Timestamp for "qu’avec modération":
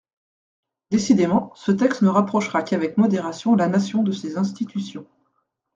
2.63-3.55